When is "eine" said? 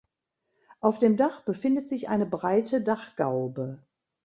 2.09-2.25